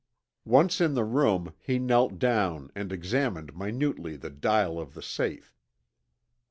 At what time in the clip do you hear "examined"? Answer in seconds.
2.91-3.55